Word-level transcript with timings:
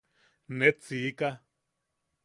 Net 0.59 0.79
siika. 0.87 1.29